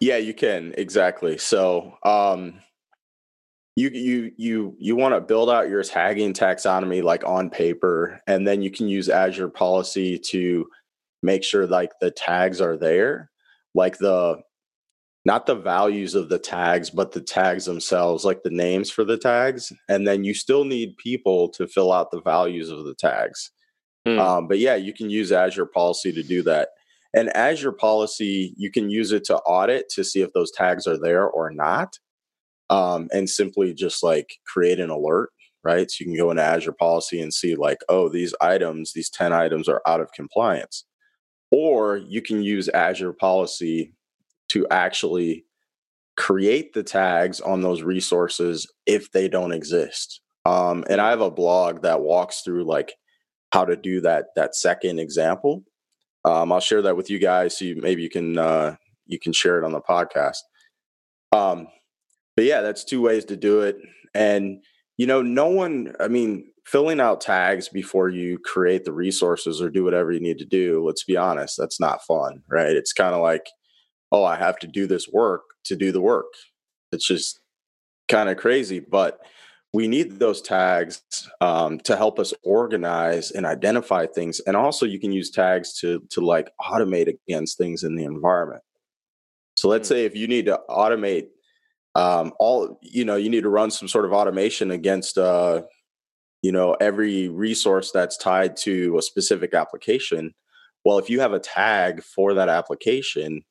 [0.00, 1.38] Yeah, you can exactly.
[1.38, 2.60] So, um,
[3.76, 8.46] you you you you want to build out your tagging taxonomy like on paper, and
[8.46, 10.66] then you can use Azure policy to
[11.22, 13.30] make sure like the tags are there,
[13.74, 14.42] like the
[15.26, 19.18] not the values of the tags, but the tags themselves, like the names for the
[19.18, 19.72] tags.
[19.88, 23.50] And then you still need people to fill out the values of the tags.
[24.06, 24.20] Hmm.
[24.20, 26.68] Um, but yeah, you can use Azure Policy to do that.
[27.12, 30.98] And Azure Policy, you can use it to audit to see if those tags are
[30.98, 31.98] there or not.
[32.70, 35.30] Um, and simply just like create an alert,
[35.64, 35.90] right?
[35.90, 39.32] So you can go into Azure Policy and see, like, oh, these items, these 10
[39.32, 40.84] items are out of compliance.
[41.50, 43.95] Or you can use Azure Policy
[44.48, 45.44] to actually
[46.16, 50.20] create the tags on those resources if they don't exist.
[50.44, 52.94] Um, and I have a blog that walks through like
[53.52, 55.64] how to do that that second example.
[56.24, 59.32] Um, I'll share that with you guys so you, maybe you can uh, you can
[59.32, 60.38] share it on the podcast.
[61.32, 61.68] Um,
[62.36, 63.76] but yeah, that's two ways to do it.
[64.14, 64.62] And
[64.96, 65.94] you know, no one.
[66.00, 70.38] I mean, filling out tags before you create the resources or do whatever you need
[70.38, 72.74] to do, let's be honest, that's not fun, right?
[72.74, 73.46] It's kind of like,
[74.16, 76.32] oh, I have to do this work to do the work.
[76.92, 77.40] It's just
[78.08, 79.20] kind of crazy, but
[79.72, 81.02] we need those tags
[81.40, 84.40] um, to help us organize and identify things.
[84.40, 88.62] And also, you can use tags to to like automate against things in the environment.
[89.56, 89.94] So let's hmm.
[89.94, 91.28] say if you need to automate
[91.94, 95.62] um, all, you know, you need to run some sort of automation against uh,
[96.46, 100.32] you know every resource that's tied to a specific application
[100.84, 103.42] well if you have a tag for that application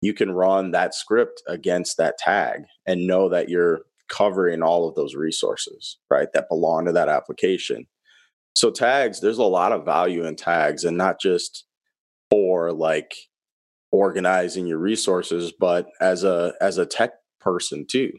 [0.00, 4.94] you can run that script against that tag and know that you're covering all of
[4.94, 7.86] those resources right that belong to that application.
[8.54, 11.66] So tags there's a lot of value in tags and not just
[12.30, 13.14] for like
[13.90, 18.12] organizing your resources but as a as a tech person too.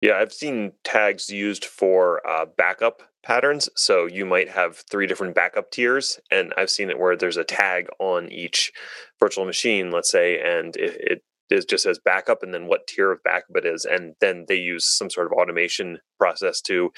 [0.00, 3.68] Yeah, I've seen tags used for uh, backup patterns.
[3.76, 7.44] So you might have three different backup tiers, and I've seen it where there's a
[7.44, 8.72] tag on each
[9.20, 13.22] virtual machine, let's say, and it, it just as backup, and then what tier of
[13.22, 16.90] backup it is, and then they use some sort of automation process to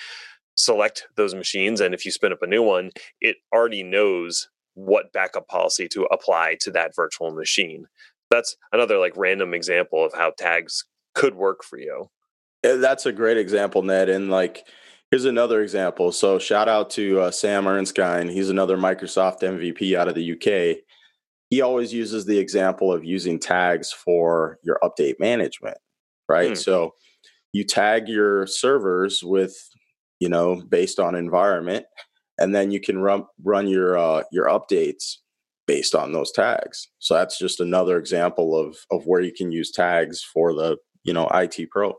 [0.57, 1.81] select those machines.
[1.81, 6.05] And if you spin up a new one, it already knows what backup policy to
[6.05, 7.87] apply to that virtual machine.
[8.31, 10.85] That's another like random example of how tags
[11.15, 12.11] could work for you.
[12.63, 14.09] That's a great example, Ned.
[14.09, 14.67] And like,
[15.11, 16.13] here's another example.
[16.13, 18.29] So shout out to uh, Sam Erskine.
[18.29, 20.79] He's another Microsoft MVP out of the UK.
[21.51, 25.79] He always uses the example of using tags for your update management,
[26.29, 26.49] right?
[26.49, 26.55] Hmm.
[26.55, 26.95] So
[27.53, 29.57] you tag your servers with,
[30.19, 31.87] you know, based on environment,
[32.39, 35.19] and then you can run run your uh, your updates
[35.67, 36.89] based on those tags.
[36.99, 41.13] So that's just another example of of where you can use tags for the you
[41.13, 41.95] know IT pro.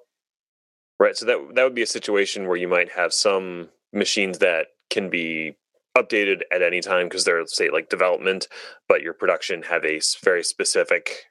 [1.00, 1.16] Right.
[1.18, 5.10] So that that would be a situation where you might have some machines that can
[5.10, 5.58] be
[5.98, 8.48] updated at any time because they're say like development,
[8.88, 11.26] but your production have a very specific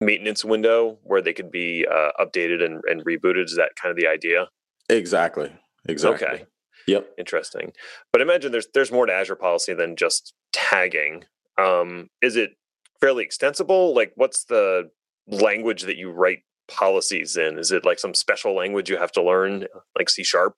[0.00, 3.44] maintenance window where they could be uh, updated and, and rebooted.
[3.44, 4.48] Is that kind of the idea?
[4.88, 5.52] Exactly.
[5.88, 6.26] Exactly.
[6.26, 6.44] Okay.
[6.86, 7.14] Yep.
[7.18, 7.72] Interesting.
[8.12, 11.24] But imagine there's there's more to Azure policy than just tagging.
[11.58, 12.52] Um, is it
[13.00, 13.94] fairly extensible?
[13.94, 14.90] Like, what's the
[15.26, 17.58] language that you write policies in?
[17.58, 20.54] Is it like some special language you have to learn, like C sharp?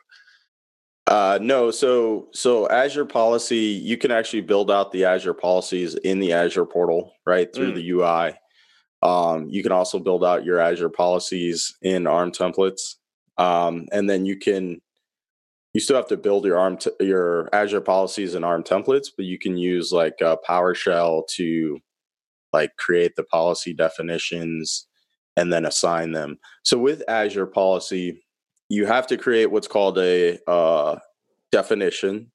[1.07, 6.21] Uh, no, so so Azure policy, you can actually build out the Azure policies in
[6.21, 7.75] the Azure portal, right through mm.
[7.75, 8.39] the UI.
[9.03, 12.97] Um, you can also build out your Azure policies in ARM templates,
[13.39, 14.81] um, and then you can.
[15.73, 19.25] You still have to build your ARM t- your Azure policies in ARM templates, but
[19.25, 21.79] you can use like uh, PowerShell to
[22.53, 24.89] like create the policy definitions
[25.41, 26.39] and then assign them.
[26.63, 28.23] So with Azure policy,
[28.69, 30.99] you have to create what's called a uh,
[31.51, 32.31] definition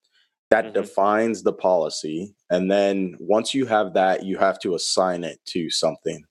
[0.49, 0.73] that mm-hmm.
[0.73, 2.35] defines the policy.
[2.49, 6.23] And then once you have that, you have to assign it to something.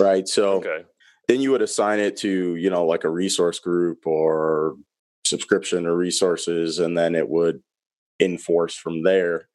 [0.00, 0.28] Right.
[0.28, 0.84] So okay.
[1.26, 4.76] then you would assign it to, you know, like a resource group or
[5.24, 6.78] subscription or resources.
[6.78, 7.60] And then it would
[8.20, 9.48] enforce from there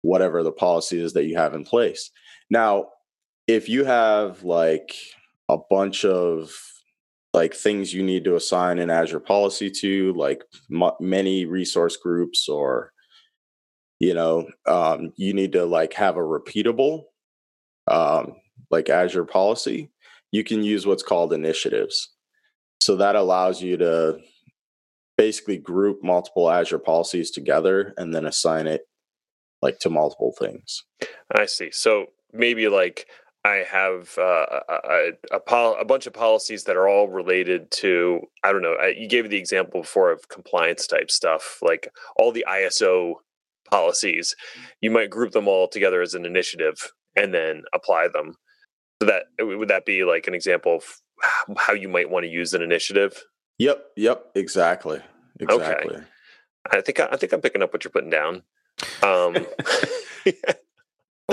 [0.00, 2.10] whatever the policy is that you have in place.
[2.48, 2.86] Now,
[3.46, 4.94] if you have like
[5.52, 6.52] a bunch of
[7.34, 12.48] like things you need to assign an Azure policy to, like m- many resource groups,
[12.48, 12.92] or
[13.98, 17.04] you know, um, you need to like have a repeatable,
[17.88, 18.34] um,
[18.70, 19.90] like Azure policy.
[20.30, 22.10] You can use what's called initiatives.
[22.80, 24.18] So that allows you to
[25.16, 28.82] basically group multiple Azure policies together and then assign it
[29.60, 30.84] like to multiple things.
[31.34, 31.70] I see.
[31.70, 33.06] So maybe like
[33.44, 38.20] I have uh, a, a, pol- a, bunch of policies that are all related to,
[38.44, 42.30] I don't know, I, you gave the example before of compliance type stuff, like all
[42.30, 43.14] the ISO
[43.68, 44.36] policies.
[44.80, 48.36] You might group them all together as an initiative and then apply them.
[49.02, 52.54] So that would that be like an example of how you might want to use
[52.54, 53.24] an initiative?
[53.58, 55.00] Yep, yep, exactly.
[55.40, 55.96] Exactly.
[55.96, 56.04] Okay.
[56.70, 58.42] I think I think I'm picking up what you're putting down.
[59.02, 59.34] Um,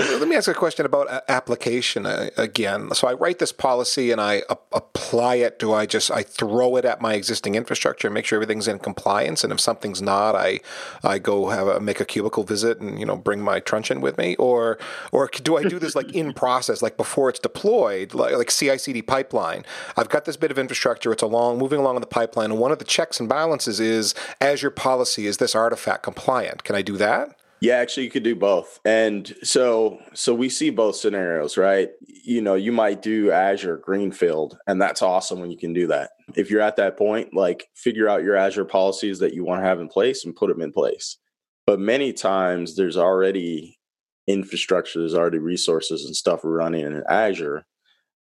[0.00, 2.92] let me ask a question about application uh, again.
[2.94, 5.58] So I write this policy and I apply it.
[5.58, 8.78] Do I just I throw it at my existing infrastructure and make sure everything's in
[8.78, 9.44] compliance?
[9.44, 10.60] And if something's not, I
[11.02, 14.18] I go have a make a cubicle visit and you know bring my truncheon with
[14.18, 14.78] me, or
[15.12, 19.02] or do I do this like in process, like before it's deployed, like, like CI/CD
[19.02, 19.64] pipeline?
[19.96, 21.12] I've got this bit of infrastructure.
[21.12, 24.14] It's along moving along in the pipeline, and one of the checks and balances is
[24.40, 26.64] Azure policy is this artifact compliant?
[26.64, 27.39] Can I do that?
[27.60, 28.80] Yeah, actually you could do both.
[28.86, 31.90] And so so we see both scenarios, right?
[32.06, 36.10] You know, you might do Azure Greenfield and that's awesome when you can do that.
[36.36, 39.66] If you're at that point, like figure out your Azure policies that you want to
[39.66, 41.18] have in place and put them in place.
[41.66, 43.78] But many times there's already
[44.26, 47.66] infrastructure, there's already resources and stuff running in Azure.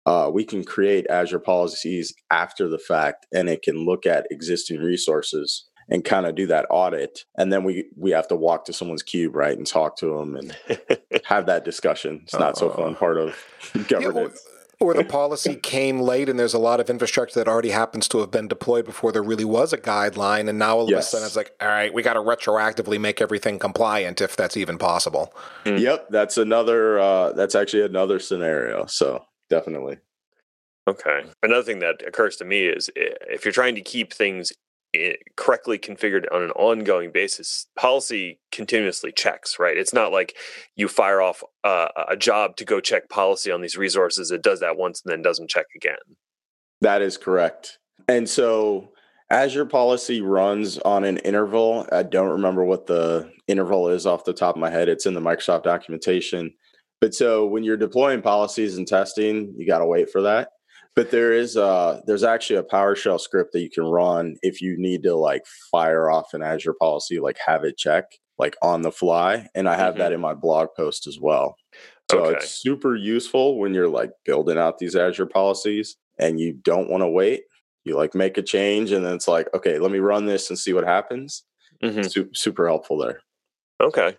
[0.06, 4.82] Uh, we can create Azure policies after the fact and it can look at existing
[4.82, 8.74] resources and kind of do that audit and then we we have to walk to
[8.74, 10.56] someone's cube right and talk to them and
[11.26, 13.36] have that discussion it's not so fun part of
[13.88, 14.46] governance
[14.82, 17.72] yeah, or, or the policy came late and there's a lot of infrastructure that already
[17.72, 20.94] happens to have been deployed before there really was a guideline and now all yes.
[20.94, 24.36] of a sudden it's like all right we got to retroactively make everything compliant if
[24.36, 25.34] that's even possible
[25.66, 25.80] mm.
[25.80, 29.98] yep that's another uh, that's actually another scenario so definitely
[30.88, 31.22] Okay.
[31.44, 34.52] Another thing that occurs to me is if you're trying to keep things
[35.36, 39.78] correctly configured on an ongoing basis, policy continuously checks, right?
[39.78, 40.36] It's not like
[40.76, 44.32] you fire off uh, a job to go check policy on these resources.
[44.32, 45.98] It does that once and then doesn't check again.
[46.82, 47.78] That is correct.
[48.08, 48.90] And so
[49.30, 51.88] Azure policy runs on an interval.
[51.92, 54.90] I don't remember what the interval is off the top of my head.
[54.90, 56.52] It's in the Microsoft documentation.
[57.00, 60.50] But so when you're deploying policies and testing, you got to wait for that
[60.96, 64.78] but there is uh there's actually a PowerShell script that you can run if you
[64.78, 68.06] need to like fire off an Azure policy, like have it check
[68.40, 69.48] like on the fly.
[69.54, 70.00] And I have mm-hmm.
[70.00, 71.56] that in my blog post as well.
[72.10, 72.38] So okay.
[72.38, 77.02] it's super useful when you're like building out these Azure policies and you don't want
[77.02, 77.44] to wait.
[77.84, 80.58] You like make a change and then it's like, okay, let me run this and
[80.58, 81.44] see what happens.
[81.84, 82.04] Mm-hmm.
[82.04, 83.22] Super, super helpful there.
[83.82, 84.18] Okay.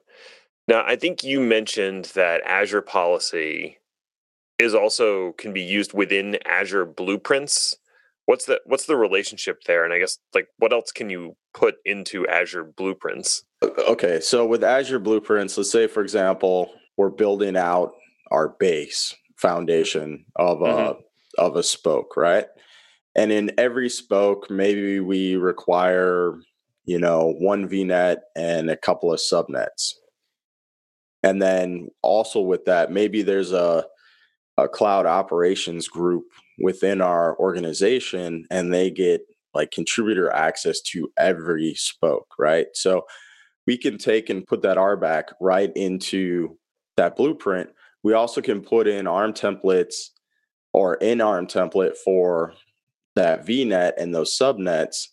[0.68, 3.78] Now, I think you mentioned that Azure policy
[4.60, 7.76] is also can be used within Azure Blueprints.
[8.26, 9.84] What's the what's the relationship there?
[9.84, 13.42] And I guess like what else can you put into Azure Blueprints?
[13.62, 17.92] Okay, so with Azure Blueprints, let's say for example, we're building out
[18.30, 21.00] our base foundation of mm-hmm.
[21.40, 22.46] a of a spoke, right?
[23.16, 26.34] And in every spoke, maybe we require,
[26.84, 29.94] you know, one VNet and a couple of subnets.
[31.22, 33.84] And then also with that, maybe there's a
[34.64, 36.24] a cloud operations group
[36.58, 39.22] within our organization and they get
[39.54, 42.66] like contributor access to every spoke, right?
[42.74, 43.06] So
[43.66, 46.56] we can take and put that RBAC right into
[46.96, 47.70] that blueprint.
[48.02, 50.10] We also can put in ARM templates
[50.72, 52.54] or in ARM template for
[53.16, 55.08] that VNet and those subnets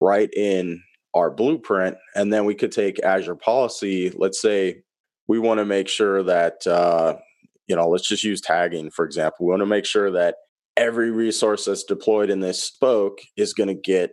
[0.00, 0.82] right in
[1.14, 1.96] our blueprint.
[2.14, 4.10] And then we could take Azure policy.
[4.10, 4.82] Let's say
[5.26, 7.16] we want to make sure that uh,
[7.70, 9.46] you know, let's just use tagging, for example.
[9.46, 10.34] We want to make sure that
[10.76, 14.10] every resource that's deployed in this spoke is going to get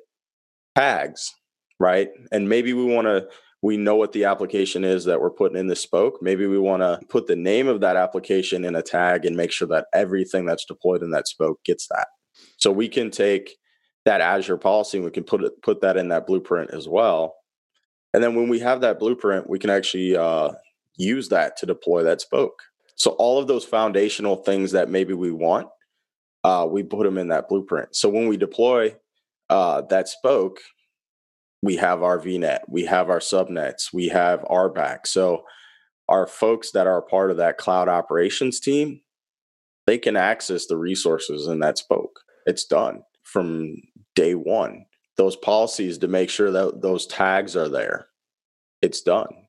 [0.76, 1.34] tags,
[1.80, 2.10] right?
[2.32, 3.28] And maybe we want to,
[3.64, 6.20] we know what the application is that we're putting in the spoke.
[6.22, 9.52] Maybe we want to put the name of that application in a tag and make
[9.52, 12.10] sure that everything that's deployed in that spoke gets that.
[12.58, 13.58] So we can take
[14.06, 17.34] that Azure policy and we can put it, put that in that blueprint as well.
[18.14, 20.52] And then when we have that blueprint, we can actually uh,
[20.96, 22.62] use that to deploy that spoke.
[22.98, 25.68] So all of those foundational things that maybe we want,
[26.44, 27.96] uh, we put them in that blueprint.
[27.96, 28.96] So when we deploy
[29.50, 30.60] uh, that spoke,
[31.62, 35.08] we have our VNet, we have our subnets, we have our RBAC.
[35.08, 35.44] So
[36.10, 39.02] our folks that are part of that cloud operations team,
[39.86, 42.22] they can access the resources in that spoke.
[42.46, 43.76] It's done from
[44.16, 44.86] day one.
[45.18, 48.08] Those policies to make sure that those tags are there.
[48.82, 49.47] It's done.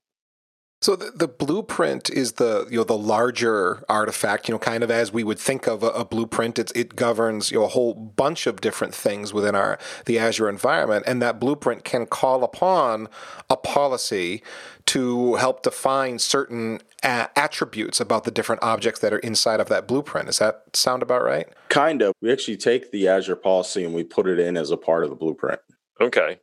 [0.81, 4.49] So the, the, blueprint is the you know the larger artifact.
[4.49, 6.59] You know, kind of as we would think of a, a blueprint.
[6.59, 10.49] It's, it governs you know a whole bunch of different things within our the Azure
[10.49, 13.09] environment, and that blueprint can call upon
[13.51, 14.43] a policy
[14.87, 19.89] to help define certain a- attributes about the different objects that are inside of that
[19.89, 20.27] blueprint.
[20.27, 21.49] Does that sound about right?
[21.71, 22.15] Kind of.
[22.23, 25.11] We actually take the Azure policy and we put it in as a part of
[25.11, 25.61] the blueprint.
[26.01, 26.39] Okay.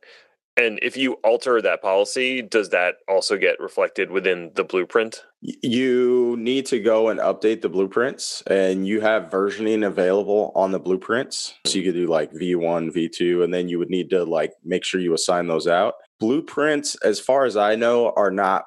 [0.58, 5.22] And if you alter that policy, does that also get reflected within the blueprint?
[5.42, 10.80] You need to go and update the blueprints, and you have versioning available on the
[10.80, 11.54] blueprints.
[11.66, 14.82] So you could do like V1, V2, and then you would need to like make
[14.82, 15.94] sure you assign those out.
[16.18, 18.64] Blueprints, as far as I know, are not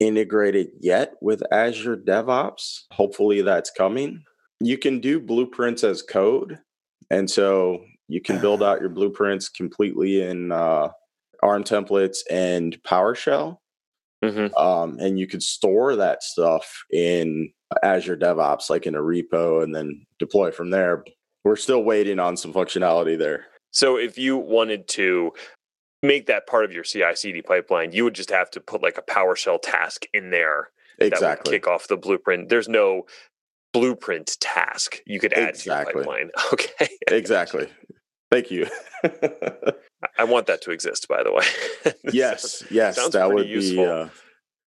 [0.00, 2.82] integrated yet with Azure DevOps.
[2.92, 4.24] Hopefully that's coming.
[4.60, 6.58] You can do blueprints as code.
[7.10, 10.88] And so you can build out your blueprints completely in uh,
[11.42, 13.58] ARM templates and PowerShell.
[14.24, 14.56] Mm-hmm.
[14.56, 17.52] Um, and you could store that stuff in
[17.82, 21.04] Azure DevOps, like in a repo, and then deploy from there.
[21.44, 23.46] We're still waiting on some functionality there.
[23.70, 25.32] So, if you wanted to
[26.02, 28.98] make that part of your CI CD pipeline, you would just have to put like
[28.98, 31.26] a PowerShell task in there exactly.
[31.26, 32.48] that would kick off the blueprint.
[32.48, 33.04] There's no
[33.72, 35.92] blueprint task you could add exactly.
[35.92, 36.30] to your pipeline.
[36.52, 36.88] Okay.
[37.08, 37.68] exactly.
[38.30, 38.66] Thank you.
[40.18, 41.92] I want that to exist, by the way.
[42.12, 43.84] yes, yes, that would useful.
[43.84, 44.08] be uh,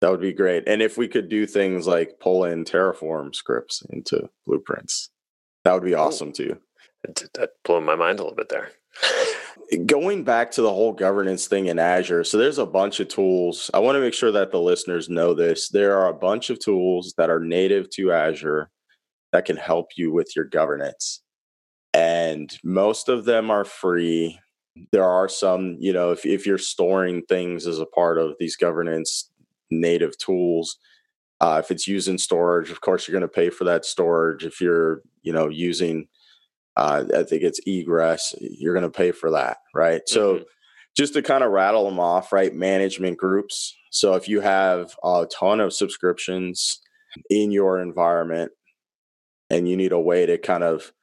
[0.01, 0.63] that would be great.
[0.67, 5.09] And if we could do things like pull in Terraform scripts into blueprints,
[5.65, 6.57] that would be awesome too.
[7.03, 8.71] That blew my mind a little bit there.
[9.85, 13.69] Going back to the whole governance thing in Azure, so there's a bunch of tools.
[13.73, 15.69] I want to make sure that the listeners know this.
[15.69, 18.71] There are a bunch of tools that are native to Azure
[19.31, 21.21] that can help you with your governance.
[21.93, 24.39] And most of them are free.
[24.91, 28.55] There are some, you know, if, if you're storing things as a part of these
[28.55, 29.29] governance
[29.71, 30.77] native tools,
[31.41, 34.45] uh, if it's using storage, of course, you're going to pay for that storage.
[34.45, 36.07] If you're, you know, using
[36.79, 38.33] uh, I think it's egress.
[38.39, 40.01] You're going to pay for that, right?
[40.01, 40.13] Mm-hmm.
[40.13, 40.45] So
[40.95, 42.53] just to kind of rattle them off, right?
[42.53, 43.75] Management groups.
[43.91, 46.79] So if you have a ton of subscriptions
[47.29, 48.51] in your environment
[49.49, 50.93] and you need a way to kind of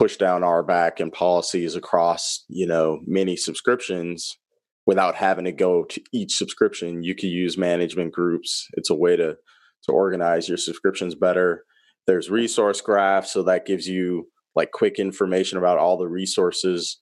[0.00, 4.38] push down RBAC and policies across, you know, many subscriptions
[4.86, 8.66] without having to go to each subscription, you could use management groups.
[8.72, 9.36] It's a way to
[9.84, 11.64] to organize your subscriptions better.
[12.06, 16.98] There's resource graphs, so that gives you like quick information about all the resources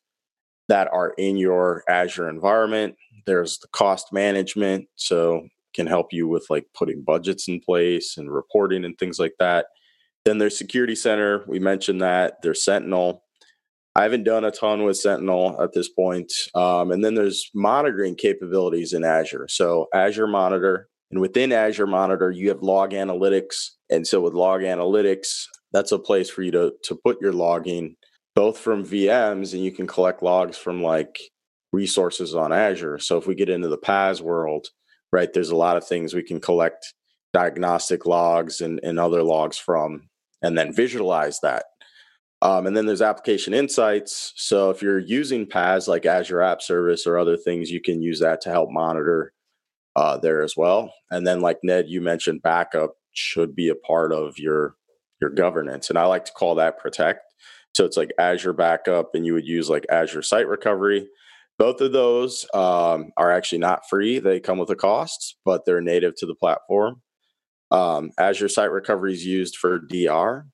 [0.69, 2.97] that are in your Azure environment.
[3.27, 8.33] There's the cost management, so can help you with like putting budgets in place and
[8.33, 9.67] reporting and things like that.
[10.29, 11.43] Then there's Security Center.
[11.47, 12.43] We mentioned that.
[12.43, 13.24] There's Sentinel.
[13.97, 16.31] I haven't done a ton with Sentinel at this point.
[16.55, 19.47] Um, and then there's monitoring capabilities in Azure.
[19.49, 23.70] So Azure Monitor, and within Azure Monitor, you have log analytics.
[23.89, 27.97] And so with log analytics, that's a place for you to to put your logging
[28.37, 31.18] both from VMs and you can collect logs from like
[31.72, 32.99] resources on Azure.
[32.99, 34.68] So if we get into the PaaS world,
[35.11, 36.93] right, there's a lot of things we can collect
[37.33, 40.09] diagnostic logs and, and other logs from
[40.43, 41.64] and then visualize that.
[42.41, 44.32] Um, and then there's application insights.
[44.36, 48.20] So if you're using PaaS like Azure App Service or other things, you can use
[48.20, 49.32] that to help monitor
[49.97, 50.93] uh, there as well.
[51.11, 54.76] And then, like Ned, you mentioned backup should be a part of your
[55.20, 55.91] your governance.
[55.91, 57.22] And I like to call that protect.
[57.74, 61.09] So it's like Azure backup, and you would use like Azure Site Recovery.
[61.59, 65.80] Both of those um, are actually not free; they come with a cost, but they're
[65.80, 67.03] native to the platform.
[67.71, 70.47] Um, Azure Site Recovery is used for DR,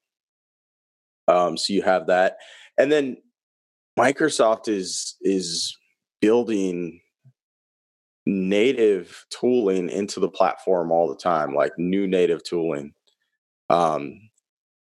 [1.28, 2.36] um, so you have that,
[2.78, 3.16] and then
[3.98, 5.76] Microsoft is is
[6.20, 7.00] building
[8.26, 12.92] native tooling into the platform all the time, like new native tooling.
[13.70, 14.20] Um,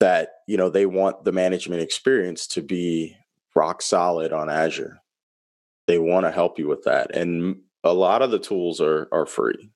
[0.00, 3.16] that you know they want the management experience to be
[3.54, 4.98] rock solid on Azure.
[5.86, 9.26] They want to help you with that, and a lot of the tools are are
[9.26, 9.70] free.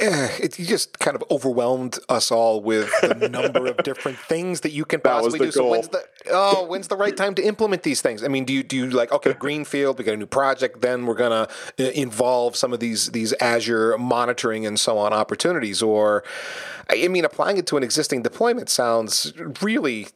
[0.00, 4.70] Eh, it just kind of overwhelmed us all with the number of different things that
[4.70, 5.44] you can possibly do.
[5.46, 5.52] Goal.
[5.52, 8.22] So when's the oh when's the right time to implement these things?
[8.22, 9.98] I mean, do you do you like okay greenfield?
[9.98, 11.48] We got a new project, then we're gonna
[11.80, 16.22] uh, involve some of these these Azure monitoring and so on opportunities, or
[16.90, 20.06] I mean, applying it to an existing deployment sounds really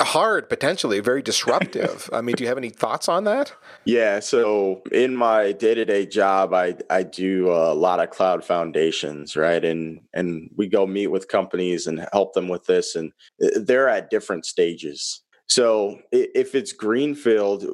[0.00, 2.10] hard, potentially very disruptive.
[2.12, 3.52] I mean, do you have any thoughts on that?
[3.86, 4.20] Yeah.
[4.20, 9.34] So in my day to day job, I I do a lot of cloud foundations,
[9.34, 9.64] right?
[9.64, 13.88] And and we go meet with companies and help them with this, and uh, they're
[13.88, 15.22] at different stages.
[15.46, 17.64] So if it's greenfield,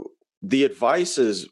[0.42, 1.48] the advice is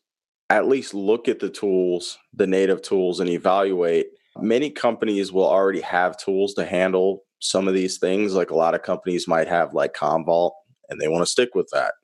[0.50, 4.06] at least look at the tools, the native tools, and evaluate
[4.40, 8.34] Many companies will already have tools to handle some of these things.
[8.34, 10.52] Like a lot of companies might have like Commvault
[10.88, 11.94] and they want to stick with that.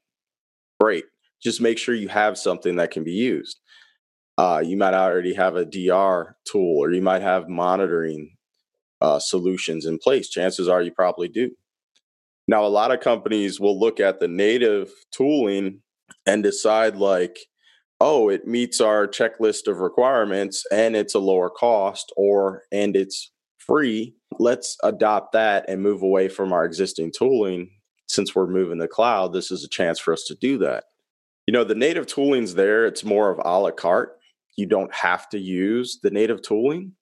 [0.81, 1.05] Great.
[1.43, 3.61] Just make sure you have something that can be used.
[4.37, 8.37] Uh, you might already have a DR tool or you might have monitoring
[9.01, 10.29] uh, solutions in place.
[10.29, 11.51] Chances are you probably do.
[12.47, 15.81] Now, a lot of companies will look at the native tooling
[16.27, 17.39] and decide, like,
[18.01, 23.31] oh, it meets our checklist of requirements and it's a lower cost or and it's
[23.59, 27.71] free, let's adopt that and move away from our existing tooling.
[28.07, 30.85] Since we're moving to cloud, this is a chance for us to do that.
[31.47, 34.17] You know, the native tooling's there, it's more of a la carte.
[34.57, 36.93] You don't have to use the native tooling,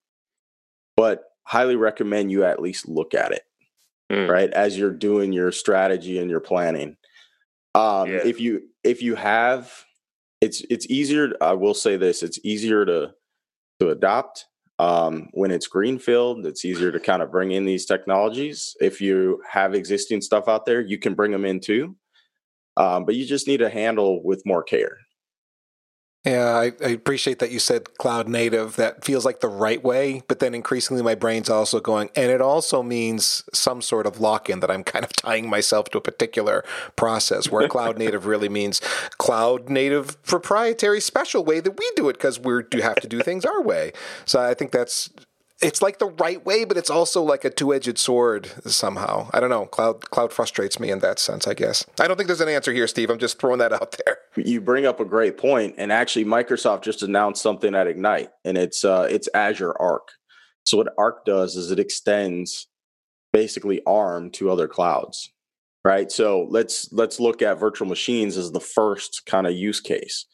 [0.95, 3.43] but highly recommend you at least look at it,
[4.11, 4.29] mm.
[4.29, 4.49] right?
[4.51, 6.95] As you're doing your strategy and your planning.
[7.75, 8.21] Um, yeah.
[8.23, 9.71] if you if you have
[10.43, 11.33] it's it's easier.
[11.41, 13.13] I will say this: it's easier to
[13.79, 14.45] to adopt
[14.77, 16.45] um, when it's greenfield.
[16.45, 18.75] It's easier to kind of bring in these technologies.
[18.81, 21.95] If you have existing stuff out there, you can bring them in too,
[22.75, 24.97] um, but you just need to handle with more care.
[26.25, 28.77] Yeah, I, I, appreciate that you said cloud native.
[28.77, 32.39] That feels like the right way, but then increasingly my brain's also going, and it
[32.39, 36.01] also means some sort of lock in that I'm kind of tying myself to a
[36.01, 36.63] particular
[36.95, 38.79] process where cloud native really means
[39.17, 43.19] cloud native proprietary special way that we do it because we do have to do
[43.19, 43.91] things our way.
[44.23, 45.09] So I think that's
[45.61, 49.29] it's like the right way, but it's also like a two-edged sword somehow.
[49.33, 49.65] I don't know.
[49.65, 51.85] Cloud cloud frustrates me in that sense, I guess.
[51.99, 53.09] I don't think there's an answer here, Steve.
[53.09, 54.17] I'm just throwing that out there.
[54.35, 58.57] You bring up a great point, and actually, Microsoft just announced something at Ignite, and
[58.57, 60.09] it's uh, it's Azure Arc.
[60.65, 62.67] So what Arc does is it extends
[63.31, 65.31] basically ARM to other clouds,
[65.85, 66.11] right?
[66.11, 70.25] So let's let's look at virtual machines as the first kind of use case.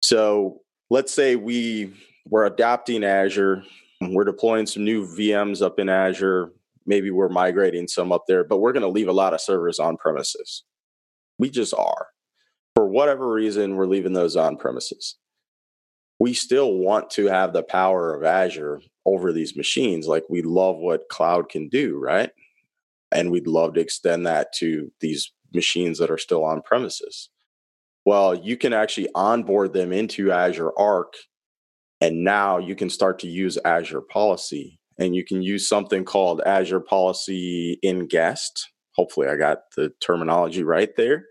[0.00, 0.60] So
[0.90, 1.92] let's say we
[2.28, 3.62] we're adopting Azure
[4.00, 6.52] we're deploying some new VMs up in Azure.
[6.84, 9.78] Maybe we're migrating some up there, but we're going to leave a lot of servers
[9.78, 10.64] on premises.
[11.38, 12.08] We just are.
[12.74, 15.16] For whatever reason, we're leaving those on premises.
[16.18, 20.06] We still want to have the power of Azure over these machines.
[20.06, 22.30] Like we love what cloud can do, right?
[23.12, 27.30] And we'd love to extend that to these machines that are still on premises.
[28.04, 31.14] Well, you can actually onboard them into Azure Arc
[32.00, 36.42] and now you can start to use Azure Policy and you can use something called
[36.46, 38.70] Azure Policy in Guest.
[38.94, 41.24] Hopefully, I got the terminology right there.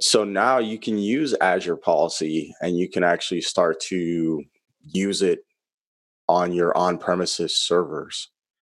[0.00, 4.42] So now you can use Azure Policy and you can actually start to
[4.80, 5.40] use it
[6.28, 8.30] on your on premises servers,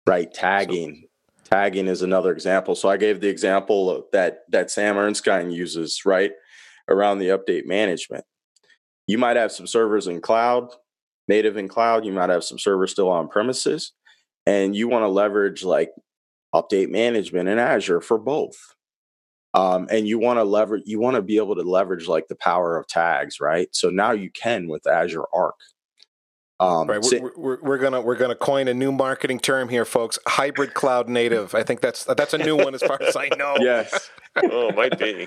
[0.07, 0.33] right?
[0.33, 1.05] Tagging.
[1.45, 2.75] Tagging is another example.
[2.75, 6.33] So I gave the example that that Sam Erskine uses, right?
[6.89, 8.25] Around the update management.
[9.07, 10.73] You might have some servers in cloud,
[11.33, 12.05] native in cloud.
[12.05, 13.93] You might have some servers still on premises,
[14.47, 15.91] and you want to leverage like
[16.55, 18.57] update management in Azure for both.
[19.55, 22.37] Um, and you want to leverage, you want to be able to leverage like the
[22.37, 23.69] power of tags, right?
[23.73, 25.57] So now you can with Azure Arc.
[26.61, 30.19] Um, right, we're, we're, we're, gonna we're gonna coin a new marketing term here, folks.
[30.29, 31.57] Hybrid cloud native.
[31.57, 33.57] I think that's that's a new one as far as I know.
[33.59, 34.11] Yes.
[34.37, 35.27] oh, might be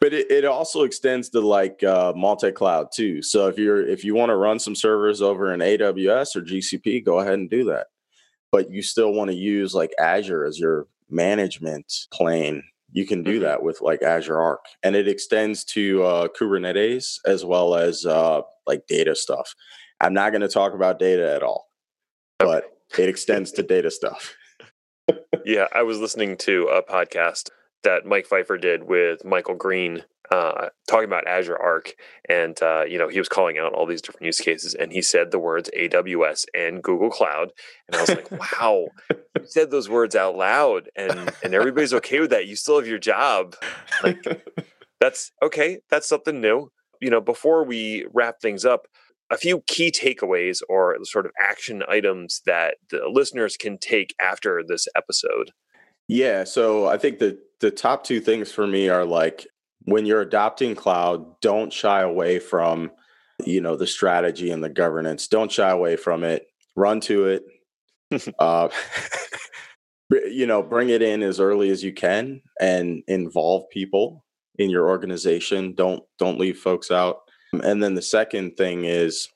[0.00, 3.22] but it, it also extends to like uh, multi-cloud too.
[3.22, 7.04] So if you're if you want to run some servers over in aws or gcp
[7.04, 7.88] go ahead and do that.
[8.52, 12.64] But you still want to use like azure as your management plane.
[12.92, 13.44] You can do mm-hmm.
[13.44, 14.64] that with like azure arc.
[14.82, 19.54] And it extends to uh, kubernetes as well as uh, like data stuff.
[20.00, 21.70] I'm not going to talk about data at all
[22.40, 22.64] but
[22.98, 24.34] it extends to data stuff.
[25.44, 27.48] Yeah i was listening to a podcast
[27.82, 31.94] that Mike Pfeiffer did with Michael Green, uh, talking about Azure Arc,
[32.28, 35.02] and uh, you know he was calling out all these different use cases, and he
[35.02, 37.52] said the words AWS and Google Cloud,
[37.88, 42.20] and I was like, wow, you said those words out loud, and and everybody's okay
[42.20, 42.46] with that.
[42.46, 43.56] You still have your job,
[44.02, 44.22] like
[45.00, 45.80] that's okay.
[45.90, 46.70] That's something new.
[47.00, 48.86] You know, before we wrap things up,
[49.30, 54.62] a few key takeaways or sort of action items that the listeners can take after
[54.66, 55.52] this episode.
[56.08, 59.46] Yeah, so I think the the top two things for me are like
[59.84, 62.90] when you're adopting cloud, don't shy away from
[63.44, 65.28] you know the strategy and the governance.
[65.28, 66.46] Don't shy away from it.
[66.76, 67.44] Run to it.
[68.38, 68.68] uh,
[70.10, 74.24] you know, bring it in as early as you can and involve people
[74.58, 75.74] in your organization.
[75.74, 77.20] Don't don't leave folks out.
[77.52, 79.28] And then the second thing is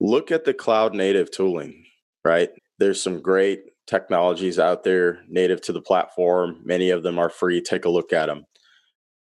[0.00, 1.84] look at the cloud native tooling,
[2.24, 2.50] right?
[2.78, 6.60] There's some great technologies out there native to the platform.
[6.64, 7.60] Many of them are free.
[7.60, 8.44] Take a look at them.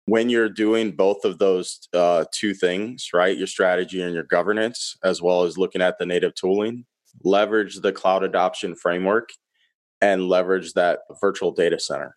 [0.06, 4.98] When you're doing both of those uh, two things, right, your strategy and your governance,
[5.04, 6.86] as well as looking at the native tooling,
[7.24, 9.30] leverage the cloud adoption framework
[10.02, 12.16] and leverage that virtual data center.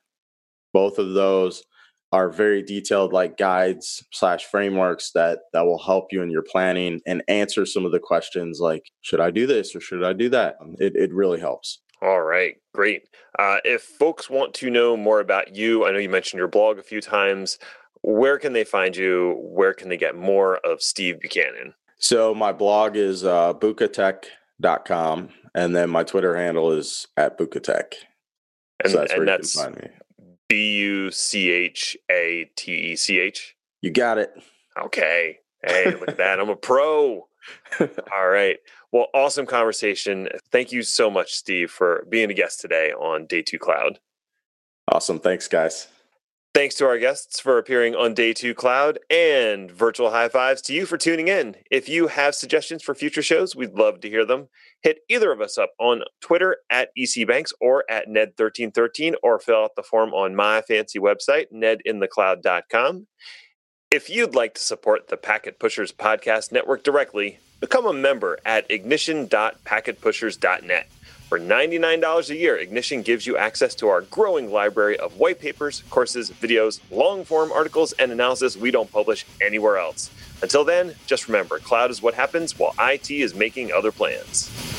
[0.73, 1.65] Both of those
[2.13, 7.01] are very detailed like guides slash frameworks that that will help you in your planning
[7.07, 10.29] and answer some of the questions like should i do this or should i do
[10.29, 13.05] that it, it really helps all right, great.
[13.39, 16.79] Uh, if folks want to know more about you, I know you mentioned your blog
[16.79, 17.59] a few times.
[18.03, 19.37] Where can they find you?
[19.39, 21.75] Where can they get more of Steve Buchanan?
[21.99, 27.95] So my blog is uh, BuchaTech.com, and then my Twitter handle is at bukatech.
[28.83, 29.67] And, so that's, and that's
[30.49, 33.55] B U C H A T E C H.
[33.81, 34.33] You got it.
[34.77, 35.39] Okay.
[35.65, 36.41] Hey, look at that.
[36.41, 37.29] I'm a pro.
[37.81, 38.59] All right.
[38.93, 40.29] Well, awesome conversation.
[40.51, 43.99] Thank you so much, Steve, for being a guest today on Day 2 Cloud.
[44.87, 45.19] Awesome.
[45.19, 45.89] Thanks, guys.
[46.55, 50.75] Thanks to our guests for appearing on Day 2 Cloud and virtual high fives to
[50.75, 51.57] you for tuning in.
[51.71, 54.49] If you have suggestions for future shows, we'd love to hear them.
[54.83, 59.77] Hit either of us up on Twitter at ECBanks or at Ned1313 or fill out
[59.77, 63.07] the form on my fancy website, nedinthecloud.com.
[63.93, 68.65] If you'd like to support the Packet Pushers Podcast Network directly, become a member at
[68.71, 70.87] ignition.packetpushers.net.
[71.29, 75.83] For $99 a year, Ignition gives you access to our growing library of white papers,
[75.91, 80.11] courses, videos, long form articles, and analysis we don't publish anywhere else.
[80.41, 84.72] Until then, just remember cloud is what happens while IT is making other plans.